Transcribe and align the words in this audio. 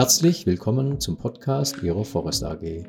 Herzlich 0.00 0.46
willkommen 0.46 0.98
zum 0.98 1.18
Podcast 1.18 1.82
Ihrer 1.82 2.06
Forest 2.06 2.42
AG. 2.42 2.86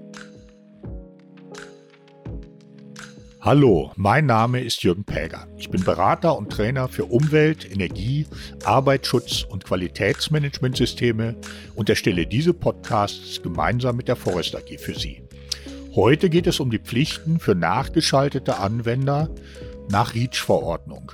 Hallo, 3.41 3.91
mein 3.97 4.25
Name 4.27 4.61
ist 4.61 4.81
Jürgen 4.83 5.03
Päger. 5.03 5.45
Ich 5.57 5.69
bin 5.69 5.83
Berater 5.83 6.37
und 6.37 6.49
Trainer 6.49 6.87
für 6.87 7.03
Umwelt, 7.03 7.69
Energie, 7.69 8.27
Arbeitsschutz 8.63 9.43
und 9.43 9.65
Qualitätsmanagementsysteme 9.65 11.35
und 11.75 11.89
erstelle 11.89 12.25
diese 12.25 12.53
Podcasts 12.53 13.41
gemeinsam 13.41 13.97
mit 13.97 14.07
der 14.07 14.15
Forest 14.15 14.55
AG 14.55 14.79
für 14.79 14.97
Sie. 14.97 15.21
Heute 15.93 16.29
geht 16.29 16.47
es 16.47 16.61
um 16.61 16.71
die 16.71 16.79
Pflichten 16.79 17.41
für 17.41 17.55
nachgeschaltete 17.55 18.57
Anwender 18.57 19.29
nach 19.89 20.15
REACH-Verordnung. 20.15 21.11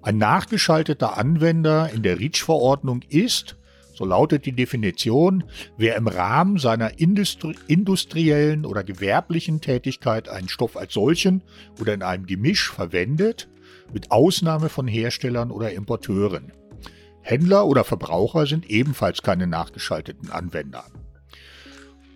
Ein 0.00 0.18
nachgeschalteter 0.18 1.18
Anwender 1.18 1.90
in 1.92 2.04
der 2.04 2.20
REACH-Verordnung 2.20 3.02
ist, 3.08 3.56
so 3.96 4.04
lautet 4.04 4.44
die 4.44 4.52
Definition, 4.52 5.44
wer 5.78 5.96
im 5.96 6.06
Rahmen 6.06 6.58
seiner 6.58 7.00
Industri 7.00 7.54
industriellen 7.66 8.66
oder 8.66 8.84
gewerblichen 8.84 9.62
Tätigkeit 9.62 10.28
einen 10.28 10.50
Stoff 10.50 10.76
als 10.76 10.92
solchen 10.92 11.42
oder 11.80 11.94
in 11.94 12.02
einem 12.02 12.26
Gemisch 12.26 12.70
verwendet, 12.70 13.48
mit 13.92 14.10
Ausnahme 14.10 14.68
von 14.68 14.86
Herstellern 14.86 15.50
oder 15.50 15.72
Importeuren. 15.72 16.52
Händler 17.22 17.66
oder 17.66 17.84
Verbraucher 17.84 18.46
sind 18.46 18.68
ebenfalls 18.68 19.22
keine 19.22 19.46
nachgeschalteten 19.46 20.30
Anwender. 20.30 20.84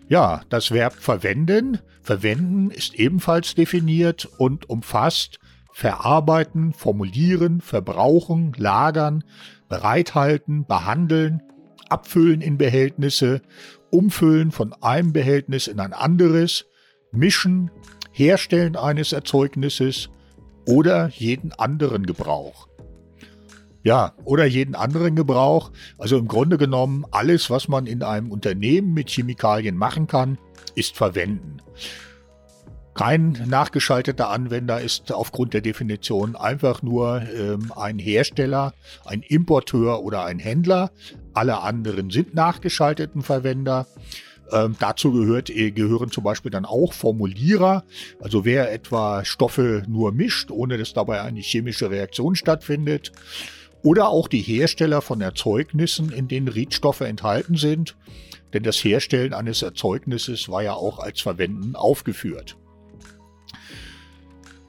Ja, 0.09 0.43
das 0.51 0.71
Verb 0.73 0.95
verwenden, 0.95 1.79
verwenden 2.02 2.71
ist 2.71 2.95
ebenfalls 2.95 3.55
definiert 3.55 4.29
und 4.38 4.69
umfasst 4.69 5.38
verarbeiten, 5.73 6.74
formulieren, 6.74 7.60
verbrauchen, 7.60 8.52
lagern, 8.57 9.24
bereithalten, 9.69 10.66
behandeln, 10.66 11.43
Abfüllen 11.91 12.41
in 12.41 12.59
Behältnisse, 12.59 13.43
Umfüllen 13.91 14.52
von 14.52 14.73
einem 14.80 15.13
Behältnis 15.13 15.66
in 15.66 15.80
ein 15.80 15.93
anderes, 15.93 16.66
Mischen, 17.13 17.71
Herstellen 18.13 18.77
eines 18.77 19.13
Erzeugnisses 19.13 20.10
oder 20.66 21.09
jeden 21.09 21.52
anderen 21.52 22.07
Gebrauch. 22.07 22.69
Ja, 23.82 24.13
oder 24.24 24.45
jeden 24.45 24.74
anderen 24.74 25.16
Gebrauch. 25.16 25.73
Also 25.99 26.19
im 26.19 26.29
Grunde 26.29 26.59
genommen 26.59 27.07
alles, 27.10 27.49
was 27.49 27.66
man 27.69 27.87
in 27.87 28.02
einem 28.02 28.30
Unternehmen 28.30 28.93
mit 28.93 29.09
Chemikalien 29.09 29.77
machen 29.77 30.07
kann, 30.07 30.38
ist 30.75 30.97
verwenden. 30.97 31.59
Kein 32.95 33.32
nachgeschalteter 33.49 34.29
Anwender 34.29 34.80
ist 34.80 35.13
aufgrund 35.13 35.54
der 35.54 35.63
Definition 35.63 36.37
einfach 36.37 36.82
nur 36.82 37.23
ähm, 37.23 37.73
ein 37.75 37.99
Hersteller, 37.99 38.75
ein 39.07 39.23
Importeur 39.23 40.02
oder 40.02 40.25
ein 40.25 40.38
Händler. 40.38 40.91
Alle 41.32 41.60
anderen 41.60 42.10
sind 42.10 42.34
nachgeschalteten 42.34 43.23
Verwender. 43.23 43.86
Ähm, 44.52 44.76
dazu 44.78 45.12
gehört, 45.12 45.48
äh, 45.48 45.70
gehören 45.70 46.10
zum 46.10 46.24
Beispiel 46.24 46.50
dann 46.50 46.64
auch 46.64 46.92
Formulierer, 46.92 47.84
also 48.20 48.45
wer 48.45 48.73
etwa 48.73 49.24
Stoffe 49.24 49.84
nur 49.86 50.12
mischt, 50.12 50.51
ohne 50.51 50.76
dass 50.76 50.92
dabei 50.92 51.20
eine 51.23 51.40
chemische 51.40 51.90
Reaktion 51.90 52.34
stattfindet. 52.34 53.12
Oder 53.82 54.08
auch 54.08 54.28
die 54.28 54.42
Hersteller 54.42 55.01
von 55.01 55.20
Erzeugnissen, 55.20 56.12
in 56.12 56.28
denen 56.28 56.48
Riedstoffe 56.48 57.01
enthalten 57.01 57.56
sind. 57.56 57.96
Denn 58.52 58.62
das 58.62 58.82
Herstellen 58.82 59.32
eines 59.32 59.62
Erzeugnisses 59.62 60.48
war 60.48 60.62
ja 60.62 60.74
auch 60.74 60.98
als 60.98 61.20
Verwenden 61.20 61.76
aufgeführt. 61.76 62.56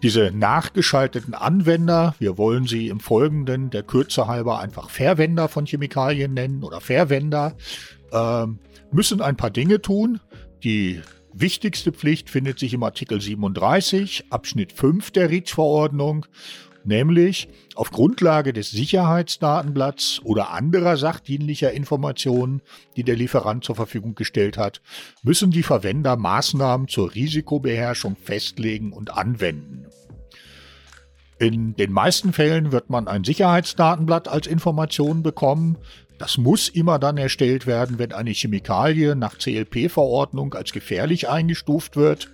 Diese 0.02 0.32
nachgeschalteten 0.32 1.36
Anwender, 1.36 2.16
wir 2.18 2.38
wollen 2.38 2.66
sie 2.66 2.88
im 2.88 3.00
Folgenden 3.00 3.70
der 3.70 3.84
Kürze 3.84 4.28
halber 4.28 4.60
einfach 4.60 4.90
Verwender 4.90 5.48
von 5.48 5.66
Chemikalien 5.68 6.34
nennen 6.34 6.64
oder 6.64 6.82
Verwender, 6.82 7.56
äh, 8.12 8.48
müssen 8.92 9.22
ein 9.22 9.38
paar 9.38 9.52
Dinge 9.52 9.82
tun. 9.82 10.20
Die 10.64 11.02
wichtigste 11.34 11.92
Pflicht 11.92 12.30
findet 12.30 12.58
sich 12.58 12.74
im 12.74 12.84
Artikel 12.84 13.22
37 13.22 14.26
Abschnitt 14.32 14.74
5 14.74 15.12
der 15.12 15.30
REACH-Verordnung 15.30 16.26
nämlich 16.86 17.48
auf 17.76 17.92
Grundlage 17.92 18.54
des 18.54 18.72
Sicherheitsdatenblatts 18.72 20.22
oder 20.24 20.52
anderer 20.52 20.98
sachdienlicher 20.98 21.72
Informationen, 21.72 22.62
die 22.96 23.04
der 23.04 23.16
Lieferant 23.16 23.64
zur 23.64 23.76
Verfügung 23.76 24.16
gestellt 24.16 24.58
hat, 24.58 24.82
müssen 25.24 25.52
die 25.52 25.64
Verwender 25.64 26.18
Maßnahmen 26.18 26.88
zur 26.88 27.14
Risikobeherrschung 27.14 28.16
festlegen 28.16 28.94
und 28.94 29.12
anwenden. 29.18 29.88
In 31.40 31.76
den 31.76 31.92
meisten 31.92 32.34
Fällen 32.34 32.72
wird 32.72 32.92
man 32.92 33.08
ein 33.08 33.24
Sicherheitsdatenblatt 33.24 34.28
als 34.28 34.46
Information 34.46 35.24
bekommen. 35.24 35.78
Das 36.20 36.38
muss 36.38 36.70
immer 36.70 37.00
dann 37.00 37.18
erstellt 37.18 37.66
werden, 37.66 37.98
wenn 37.98 38.14
eine 38.14 38.30
Chemikalie 38.30 39.16
nach 39.16 39.40
CLP-Verordnung 39.40 40.54
als 40.54 40.72
gefährlich 40.72 41.30
eingestuft 41.30 41.96
wird 41.96 42.30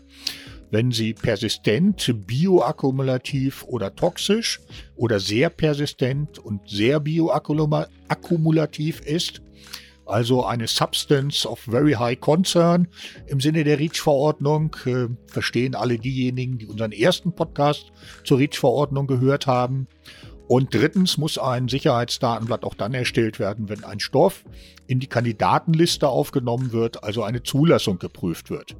wenn 0.69 0.91
sie 0.91 1.13
persistent, 1.13 2.13
bioakkumulativ 2.27 3.63
oder 3.63 3.95
toxisch 3.95 4.59
oder 4.95 5.19
sehr 5.19 5.49
persistent 5.49 6.37
und 6.39 6.69
sehr 6.69 6.99
bioakkumulativ 6.99 8.99
ist, 9.01 9.41
also 10.07 10.45
eine 10.45 10.67
Substance 10.67 11.45
of 11.45 11.59
very 11.59 11.93
high 11.93 12.19
concern 12.19 12.87
im 13.27 13.41
Sinne 13.41 13.63
der 13.63 13.79
REACH-Verordnung, 13.79 14.75
äh, 14.85 15.07
verstehen 15.27 15.75
alle 15.75 15.99
diejenigen, 15.99 16.57
die 16.57 16.65
unseren 16.65 16.93
ersten 16.93 17.33
Podcast 17.33 17.91
zur 18.23 18.39
REACH-Verordnung 18.39 19.07
gehört 19.07 19.47
haben. 19.47 19.87
Und 20.47 20.73
drittens 20.73 21.17
muss 21.17 21.37
ein 21.37 21.67
Sicherheitsdatenblatt 21.67 22.63
auch 22.63 22.75
dann 22.75 22.93
erstellt 22.93 23.37
werden, 23.37 23.67
wenn 23.67 23.83
ein 23.83 23.99
Stoff 23.99 24.45
in 24.87 25.01
die 25.01 25.07
Kandidatenliste 25.07 26.07
aufgenommen 26.07 26.71
wird, 26.71 27.03
also 27.03 27.23
eine 27.23 27.43
Zulassung 27.43 27.99
geprüft 27.99 28.49
wird. 28.49 28.77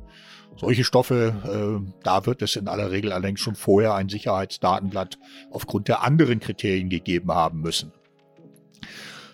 Solche 0.59 0.84
Stoffe, 0.84 1.81
äh, 1.84 1.91
da 2.03 2.25
wird 2.25 2.41
es 2.41 2.56
in 2.56 2.68
aller 2.68 2.91
Regel 2.91 3.12
allerdings 3.12 3.40
schon 3.40 3.56
vorher 3.56 3.94
ein 3.94 4.09
Sicherheitsdatenblatt 4.09 5.19
aufgrund 5.51 5.88
der 5.88 6.03
anderen 6.03 6.40
Kriterien 6.40 6.90
gegeben 6.90 7.31
haben 7.31 7.62
müssen. 7.62 7.91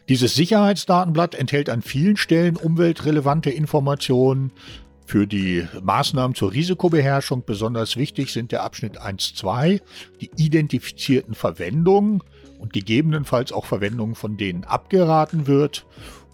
Dieses 0.10 0.36
Sicherheitsdatenblatt 0.36 1.34
enthält 1.34 1.70
an 1.70 1.82
vielen 1.82 2.18
Stellen 2.18 2.58
umweltrelevante 2.58 3.50
Informationen. 3.50 4.52
Für 5.06 5.28
die 5.28 5.66
Maßnahmen 5.82 6.36
zur 6.36 6.52
Risikobeherrschung 6.52 7.44
besonders 7.46 7.98
wichtig 7.98 8.32
sind 8.32 8.52
der 8.52 8.64
Abschnitt 8.64 9.02
1.2, 9.02 9.82
die 10.20 10.32
identifizierten 10.36 11.36
Verwendungen 11.36 12.22
und 12.60 12.74
gegebenenfalls 12.74 13.52
auch 13.52 13.66
Verwendungen, 13.66 14.16
von 14.16 14.38
denen 14.38 14.64
abgeraten 14.66 15.48
wird 15.48 15.86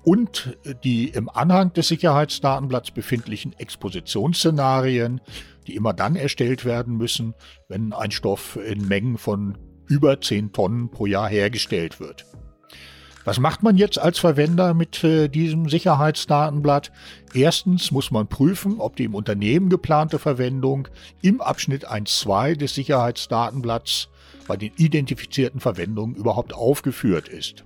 und 0.03 0.57
die 0.83 1.09
im 1.09 1.29
Anhang 1.29 1.73
des 1.73 1.87
Sicherheitsdatenblatts 1.89 2.91
befindlichen 2.91 3.53
Expositionsszenarien, 3.57 5.21
die 5.67 5.75
immer 5.75 5.93
dann 5.93 6.15
erstellt 6.15 6.65
werden 6.65 6.97
müssen, 6.97 7.35
wenn 7.67 7.93
ein 7.93 8.11
Stoff 8.11 8.57
in 8.57 8.87
Mengen 8.87 9.17
von 9.17 9.57
über 9.87 10.21
10 10.21 10.53
Tonnen 10.53 10.89
pro 10.89 11.05
Jahr 11.05 11.27
hergestellt 11.27 11.99
wird. 11.99 12.25
Was 13.25 13.39
macht 13.39 13.63
man 13.63 13.75
jetzt 13.75 13.99
als 13.99 14.17
Verwender 14.17 14.73
mit 14.73 15.03
äh, 15.03 15.27
diesem 15.27 15.69
Sicherheitsdatenblatt? 15.69 16.91
Erstens 17.33 17.91
muss 17.91 18.11
man 18.11 18.27
prüfen, 18.27 18.79
ob 18.79 18.95
die 18.95 19.03
im 19.03 19.13
Unternehmen 19.13 19.69
geplante 19.69 20.19
Verwendung 20.19 20.87
im 21.21 21.41
Abschnitt 21.41 21.87
1.2 21.87 22.55
des 22.55 22.73
Sicherheitsdatenblatts 22.75 24.07
bei 24.47 24.57
den 24.57 24.71
identifizierten 24.77 25.59
Verwendungen 25.59 26.15
überhaupt 26.15 26.53
aufgeführt 26.53 27.27
ist. 27.27 27.65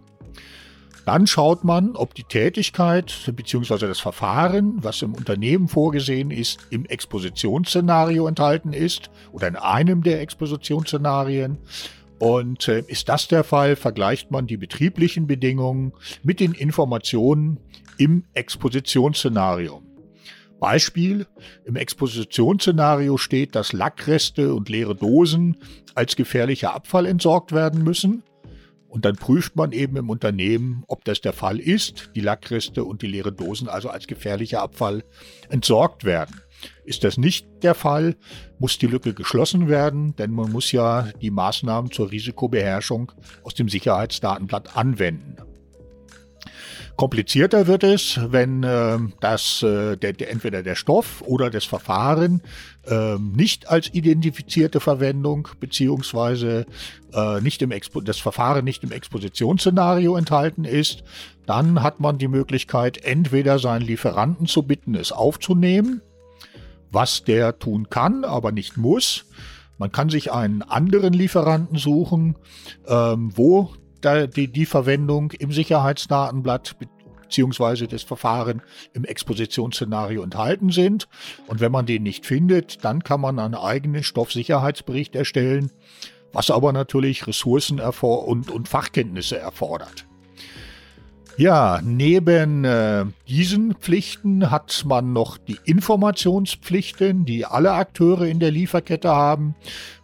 Dann 1.05 1.27
schaut 1.27 1.65
man, 1.65 1.95
ob 1.95 2.13
die 2.13 2.23
Tätigkeit 2.23 3.13
bzw. 3.35 3.87
das 3.87 3.99
Verfahren, 3.99 4.75
was 4.81 5.01
im 5.01 5.13
Unternehmen 5.13 5.67
vorgesehen 5.67 6.31
ist, 6.31 6.67
im 6.69 6.85
Expositionsszenario 6.85 8.25
enthalten 8.27 8.71
ist 8.71 9.09
oder 9.31 9.49
in 9.49 9.57
einem 9.57 10.01
der 10.01 10.21
Expositionsszenarien. 10.21 11.57
Und 12.19 12.69
äh, 12.69 12.83
ist 12.87 13.09
das 13.09 13.27
der 13.27 13.43
Fall, 13.43 13.75
vergleicht 13.75 14.31
man 14.31 14.47
die 14.47 14.55
betrieblichen 14.55 15.27
Bedingungen 15.27 15.91
mit 16.23 16.39
den 16.39 16.53
Informationen 16.53 17.59
im 17.97 18.23
Expositionsszenario. 18.33 19.81
Beispiel, 20.61 21.27
im 21.65 21.75
Expositionsszenario 21.75 23.17
steht, 23.17 23.55
dass 23.55 23.73
Lackreste 23.73 24.53
und 24.53 24.69
leere 24.69 24.95
Dosen 24.95 25.57
als 25.95 26.15
gefährlicher 26.15 26.73
Abfall 26.73 27.05
entsorgt 27.05 27.51
werden 27.51 27.83
müssen. 27.83 28.23
Und 28.93 29.05
dann 29.05 29.15
prüft 29.15 29.55
man 29.55 29.71
eben 29.71 29.97
im 29.97 30.11
Unternehmen, 30.11 30.83
ob 30.87 31.03
das 31.03 31.19
der 31.19 31.33
Fall 31.33 31.59
ist, 31.59 32.11
die 32.15 32.21
Lackreste 32.21 32.83
und 32.83 33.01
die 33.01 33.07
leere 33.07 33.31
Dosen 33.31 33.67
also 33.67 33.89
als 33.89 34.05
gefährlicher 34.05 34.61
Abfall 34.61 35.03
entsorgt 35.49 36.03
werden. 36.03 36.41
Ist 36.85 37.03
das 37.03 37.17
nicht 37.17 37.47
der 37.63 37.73
Fall, 37.73 38.15
muss 38.59 38.77
die 38.77 38.85
Lücke 38.85 39.15
geschlossen 39.15 39.67
werden, 39.67 40.15
denn 40.17 40.29
man 40.29 40.51
muss 40.51 40.71
ja 40.71 41.09
die 41.23 41.31
Maßnahmen 41.31 41.91
zur 41.91 42.11
Risikobeherrschung 42.11 43.11
aus 43.41 43.55
dem 43.55 43.67
Sicherheitsdatenblatt 43.67 44.77
anwenden. 44.77 45.37
Komplizierter 46.95 47.65
wird 47.65 47.83
es, 47.83 48.19
wenn 48.29 48.63
äh, 48.63 48.99
das, 49.19 49.63
äh, 49.63 49.97
der, 49.97 50.13
der, 50.13 50.29
entweder 50.29 50.61
der 50.61 50.75
Stoff 50.75 51.23
oder 51.25 51.49
das 51.49 51.65
Verfahren 51.65 52.41
äh, 52.85 53.15
nicht 53.17 53.67
als 53.67 53.91
identifizierte 53.93 54.79
Verwendung 54.79 55.47
beziehungsweise 55.59 56.67
äh, 57.11 57.41
nicht 57.41 57.63
im 57.63 57.71
Expo 57.71 57.99
das 57.99 58.19
Verfahren 58.19 58.63
nicht 58.63 58.83
im 58.83 58.91
Expositionsszenario 58.91 60.15
enthalten 60.15 60.65
ist. 60.65 61.03
Dann 61.47 61.81
hat 61.81 61.99
man 61.99 62.19
die 62.19 62.27
Möglichkeit, 62.27 63.03
entweder 63.03 63.57
seinen 63.57 63.81
Lieferanten 63.81 64.45
zu 64.45 64.61
bitten, 64.61 64.93
es 64.93 65.11
aufzunehmen, 65.11 66.01
was 66.91 67.23
der 67.23 67.57
tun 67.57 67.89
kann, 67.89 68.23
aber 68.23 68.51
nicht 68.51 68.77
muss. 68.77 69.25
Man 69.79 69.91
kann 69.91 70.09
sich 70.09 70.31
einen 70.31 70.61
anderen 70.61 71.13
Lieferanten 71.13 71.77
suchen, 71.79 72.35
ähm, 72.87 73.31
wo 73.35 73.71
die, 74.03 74.47
die 74.47 74.65
Verwendung 74.65 75.31
im 75.31 75.51
Sicherheitsdatenblatt 75.51 76.75
beziehungsweise 77.33 77.87
das 77.87 78.03
Verfahren 78.03 78.61
im 78.93 79.05
Expositionsszenario 79.05 80.21
enthalten 80.21 80.69
sind. 80.69 81.07
Und 81.47 81.61
wenn 81.61 81.71
man 81.71 81.85
den 81.85 82.03
nicht 82.03 82.25
findet, 82.25 82.83
dann 82.85 83.03
kann 83.03 83.21
man 83.21 83.39
einen 83.39 83.55
eigenen 83.55 84.03
Stoffsicherheitsbericht 84.03 85.15
erstellen, 85.15 85.71
was 86.31 86.51
aber 86.51 86.73
natürlich 86.73 87.25
Ressourcen 87.25 87.79
und, 87.79 88.51
und 88.51 88.67
Fachkenntnisse 88.67 89.39
erfordert. 89.39 90.05
Ja, 91.35 91.81
neben 91.83 92.63
äh, 92.63 93.05
diesen 93.27 93.73
Pflichten 93.73 94.51
hat 94.51 94.83
man 94.85 95.13
noch 95.13 95.39
die 95.39 95.57
Informationspflichten, 95.65 97.25
die 97.25 97.45
alle 97.45 97.71
Akteure 97.71 98.27
in 98.27 98.39
der 98.39 98.51
Lieferkette 98.51 99.09
haben. 99.09 99.55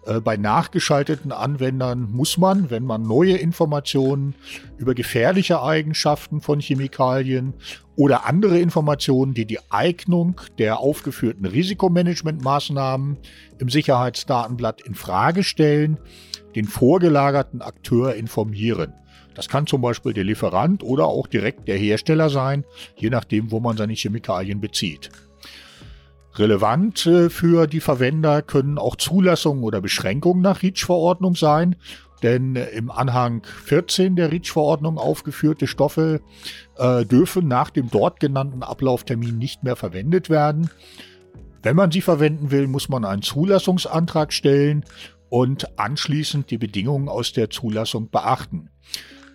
Äh, 0.08 0.22
bei 0.22 0.38
nachgeschalteten 0.38 1.31
Anwendern 1.31 2.10
muss 2.12 2.40
man, 2.40 2.72
wenn 2.72 2.84
man 2.84 3.04
neue 3.04 3.38
Informationen 3.38 4.34
über 4.80 4.96
gefährliche 4.96 5.62
Eigenschaften 5.62 6.42
von 6.42 6.60
Chemikalien 6.60 7.54
oder 7.96 8.25
andere 8.25 8.58
Informationen, 8.58 9.36
die 9.36 9.46
die 9.46 9.60
Eignung 9.70 10.42
der 10.58 10.80
aufgeführten 10.80 11.46
Risikomanagementmaßnahmen 11.46 13.18
im 13.60 13.70
Sicherheitsdatenblatt 13.70 14.82
in 14.82 14.96
Frage 14.96 15.44
stellen, 15.44 16.00
den 16.56 16.66
vorgelagerten 16.66 17.62
Akteur 17.62 18.16
informieren. 18.16 18.94
Das 19.36 19.48
kann 19.48 19.68
zum 19.68 19.81
Beispiel 19.81 20.14
der 20.14 20.24
Lieferant 20.24 20.84
oder 20.84 21.06
auch 21.06 21.28
direkt 21.28 21.68
der 21.68 21.78
Hersteller 21.78 22.30
sein, 22.30 22.66
je 22.96 23.10
nachdem, 23.10 23.52
wo 23.52 23.60
man 23.60 23.78
seine 23.78 23.94
Chemikalien 23.94 24.60
bezieht. 24.60 25.10
Relevant 26.36 27.06
äh, 27.06 27.30
für 27.30 27.68
die 27.68 27.81
Verwender 27.81 28.42
können 28.42 28.78
auch 28.78 28.96
Zulassungen 28.96 29.64
oder 29.64 29.81
Beschränkungen 29.81 30.42
nach 30.42 30.64
REACH-Verordnung 30.64 31.36
sein, 31.36 31.76
denn 32.24 32.56
im 32.56 32.92
Anhang 32.92 33.44
14 33.66 34.16
der 34.16 34.31
REACH-Verordnung 34.31 34.98
aufgeführte 34.98 35.68
Stoffe 35.68 36.22
äh, 36.78 37.06
dürfen 37.06 37.48
nach 37.48 37.70
dem 37.70 37.90
dort 37.90 38.20
genannten 38.20 38.64
Ablauftermin 38.64 39.38
nicht 39.38 39.64
mehr 39.64 39.75
verwendet 39.75 40.30
werden. 40.30 40.70
Wenn 41.62 41.75
man 41.75 41.92
sie 41.92 42.02
verwenden 42.02 42.52
will, 42.52 42.68
muss 42.68 42.90
man 42.90 43.04
einen 43.04 43.22
Zulassungsantrag 43.22 44.32
stellen 44.32 44.86
und 45.30 45.78
anschließend 45.78 46.50
die 46.52 46.58
Bedingungen 46.58 47.10
aus 47.10 47.34
der 47.34 47.50
Zulassung 47.50 48.10
beachten. 48.10 48.70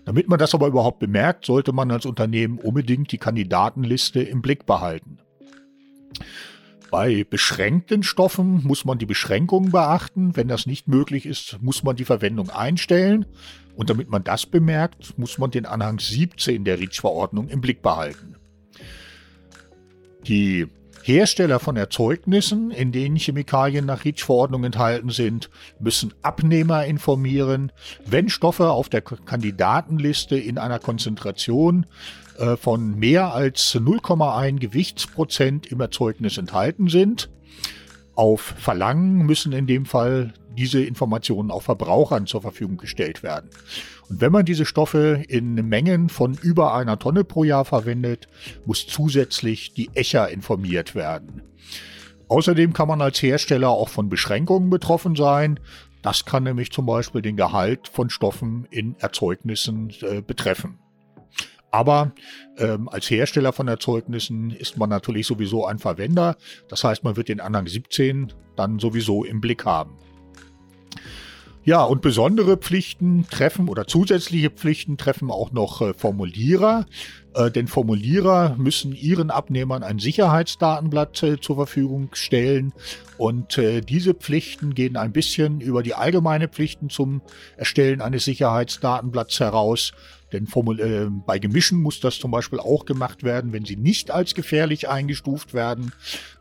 Damit 0.04 0.28
man 0.28 0.38
das 0.38 0.54
aber 0.54 0.66
überhaupt 0.66 0.98
bemerkt, 0.98 1.46
sollte 1.46 1.72
man 1.72 1.90
als 1.90 2.06
Unternehmen 2.06 2.58
unbedingt 2.58 3.10
die 3.12 3.18
Kandidatenliste 3.18 4.22
im 4.22 4.42
Blick 4.42 4.66
behalten. 4.66 5.18
Bei 6.90 7.24
beschränkten 7.24 8.02
Stoffen 8.02 8.62
muss 8.64 8.84
man 8.84 8.98
die 8.98 9.06
Beschränkungen 9.06 9.72
beachten. 9.72 10.36
Wenn 10.36 10.46
das 10.46 10.66
nicht 10.66 10.86
möglich 10.86 11.26
ist, 11.26 11.58
muss 11.60 11.82
man 11.82 11.96
die 11.96 12.04
Verwendung 12.04 12.50
einstellen. 12.50 13.26
Und 13.74 13.90
damit 13.90 14.10
man 14.10 14.22
das 14.22 14.46
bemerkt, 14.46 15.18
muss 15.18 15.38
man 15.38 15.50
den 15.50 15.66
Anhang 15.66 15.98
17 15.98 16.64
der 16.64 16.78
REACH-Verordnung 16.78 17.48
im 17.48 17.60
Blick 17.60 17.82
behalten. 17.82 18.36
Die 20.28 20.68
Hersteller 21.06 21.60
von 21.60 21.76
Erzeugnissen, 21.76 22.70
in 22.70 22.90
denen 22.90 23.16
Chemikalien 23.16 23.84
nach 23.84 24.06
REACH-Verordnung 24.06 24.64
enthalten 24.64 25.10
sind, 25.10 25.50
müssen 25.78 26.14
Abnehmer 26.22 26.86
informieren, 26.86 27.72
wenn 28.06 28.30
Stoffe 28.30 28.70
auf 28.70 28.88
der 28.88 29.02
Kandidatenliste 29.02 30.38
in 30.38 30.56
einer 30.56 30.78
Konzentration 30.78 31.84
äh, 32.38 32.56
von 32.56 32.98
mehr 32.98 33.34
als 33.34 33.74
0,1 33.74 34.58
Gewichtsprozent 34.60 35.66
im 35.66 35.78
Erzeugnis 35.82 36.38
enthalten 36.38 36.88
sind. 36.88 37.28
Auf 38.14 38.40
Verlangen 38.40 39.26
müssen 39.26 39.52
in 39.52 39.66
dem 39.66 39.84
Fall 39.84 40.32
diese 40.54 40.82
Informationen 40.82 41.50
auch 41.50 41.62
Verbrauchern 41.62 42.26
zur 42.26 42.42
Verfügung 42.42 42.76
gestellt 42.76 43.22
werden. 43.22 43.50
Und 44.08 44.20
wenn 44.20 44.32
man 44.32 44.44
diese 44.44 44.66
Stoffe 44.66 45.22
in 45.28 45.54
Mengen 45.54 46.08
von 46.08 46.34
über 46.34 46.74
einer 46.74 46.98
Tonne 46.98 47.24
pro 47.24 47.44
Jahr 47.44 47.64
verwendet, 47.64 48.28
muss 48.64 48.86
zusätzlich 48.86 49.74
die 49.74 49.90
ECHA 49.94 50.26
informiert 50.26 50.94
werden. 50.94 51.42
Außerdem 52.28 52.72
kann 52.72 52.88
man 52.88 53.02
als 53.02 53.22
Hersteller 53.22 53.70
auch 53.70 53.88
von 53.88 54.08
Beschränkungen 54.08 54.70
betroffen 54.70 55.14
sein. 55.14 55.60
Das 56.02 56.24
kann 56.24 56.44
nämlich 56.44 56.70
zum 56.70 56.86
Beispiel 56.86 57.22
den 57.22 57.36
Gehalt 57.36 57.88
von 57.88 58.10
Stoffen 58.10 58.66
in 58.70 58.94
Erzeugnissen 58.98 59.92
äh, 60.02 60.20
betreffen. 60.20 60.78
Aber 61.74 62.12
ähm, 62.56 62.88
als 62.88 63.10
Hersteller 63.10 63.52
von 63.52 63.66
Erzeugnissen 63.66 64.50
ist 64.50 64.76
man 64.76 64.90
natürlich 64.90 65.26
sowieso 65.26 65.66
ein 65.66 65.80
Verwender. 65.80 66.36
Das 66.68 66.84
heißt, 66.84 67.02
man 67.02 67.16
wird 67.16 67.28
den 67.28 67.40
Anhang 67.40 67.66
17 67.66 68.32
dann 68.54 68.78
sowieso 68.78 69.24
im 69.24 69.40
Blick 69.40 69.64
haben. 69.64 69.98
Ja, 71.66 71.82
und 71.82 72.02
besondere 72.02 72.58
Pflichten 72.58 73.26
treffen 73.30 73.70
oder 73.70 73.86
zusätzliche 73.86 74.50
Pflichten 74.50 74.98
treffen 74.98 75.30
auch 75.30 75.50
noch 75.50 75.80
äh, 75.80 75.94
Formulierer. 75.94 76.84
Äh, 77.34 77.50
denn 77.50 77.68
Formulierer 77.68 78.54
müssen 78.58 78.94
ihren 78.94 79.30
Abnehmern 79.30 79.82
ein 79.82 79.98
Sicherheitsdatenblatt 79.98 81.22
äh, 81.22 81.40
zur 81.40 81.56
Verfügung 81.56 82.10
stellen. 82.12 82.74
Und 83.16 83.60
diese 83.88 84.12
Pflichten 84.12 84.74
gehen 84.74 84.96
ein 84.96 85.12
bisschen 85.12 85.60
über 85.60 85.84
die 85.84 85.94
allgemeine 85.94 86.48
Pflichten 86.48 86.90
zum 86.90 87.22
Erstellen 87.56 88.00
eines 88.00 88.24
Sicherheitsdatenblatts 88.24 89.38
heraus. 89.38 89.92
Denn 90.34 90.48
Formul 90.48 90.80
äh, 90.80 91.06
bei 91.24 91.38
Gemischen 91.38 91.80
muss 91.80 92.00
das 92.00 92.18
zum 92.18 92.32
Beispiel 92.32 92.58
auch 92.58 92.86
gemacht 92.86 93.22
werden, 93.22 93.52
wenn 93.52 93.64
sie 93.64 93.76
nicht 93.76 94.10
als 94.10 94.34
gefährlich 94.34 94.88
eingestuft 94.88 95.54
werden, 95.54 95.92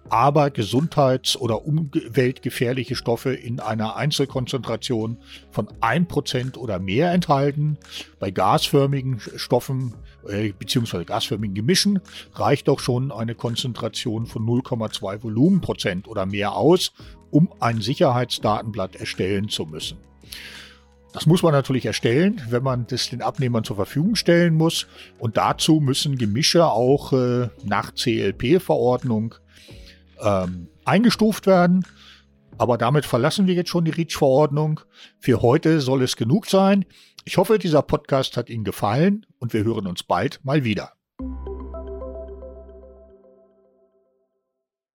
aber 0.09 0.49
gesundheits- 0.49 1.37
oder 1.37 1.63
umweltgefährliche 1.63 2.95
Stoffe 2.95 3.35
in 3.35 3.59
einer 3.59 3.95
Einzelkonzentration 3.95 5.17
von 5.51 5.67
1% 5.79 6.57
oder 6.57 6.79
mehr 6.79 7.11
enthalten. 7.11 7.77
Bei 8.19 8.31
gasförmigen 8.31 9.21
Stoffen 9.35 9.93
äh, 10.27 10.53
bzw. 10.53 11.03
gasförmigen 11.05 11.53
Gemischen 11.53 11.99
reicht 12.33 12.69
auch 12.69 12.79
schon 12.79 13.11
eine 13.11 13.35
Konzentration 13.35 14.25
von 14.25 14.43
0,2 14.43 15.21
Volumenprozent 15.21 16.07
oder 16.07 16.25
mehr 16.25 16.55
aus, 16.55 16.93
um 17.29 17.53
ein 17.59 17.79
Sicherheitsdatenblatt 17.79 18.95
erstellen 18.95 19.49
zu 19.49 19.67
müssen. 19.67 19.99
Das 21.13 21.27
muss 21.27 21.43
man 21.43 21.53
natürlich 21.53 21.85
erstellen, 21.85 22.41
wenn 22.49 22.63
man 22.63 22.87
das 22.87 23.11
den 23.11 23.21
Abnehmern 23.21 23.63
zur 23.63 23.75
Verfügung 23.75 24.15
stellen 24.15 24.55
muss. 24.55 24.87
Und 25.19 25.37
dazu 25.37 25.79
müssen 25.79 26.17
Gemische 26.17 26.65
auch 26.65 27.13
äh, 27.13 27.49
nach 27.63 27.93
CLP-Verordnung 27.93 29.35
ähm, 30.19 30.67
eingestuft 30.85 31.45
werden. 31.45 31.85
Aber 32.57 32.79
damit 32.79 33.05
verlassen 33.05 33.45
wir 33.45 33.53
jetzt 33.53 33.69
schon 33.69 33.85
die 33.85 33.91
REACH-Verordnung. 33.91 34.79
Für 35.19 35.41
heute 35.43 35.81
soll 35.81 36.01
es 36.01 36.15
genug 36.15 36.47
sein. 36.47 36.83
Ich 37.25 37.37
hoffe, 37.37 37.59
dieser 37.59 37.83
Podcast 37.83 38.35
hat 38.35 38.49
Ihnen 38.49 38.63
gefallen 38.63 39.25
und 39.37 39.53
wir 39.53 39.63
hören 39.63 39.87
uns 39.87 40.03
bald 40.03 40.39
mal 40.43 40.63
wieder. 40.63 40.93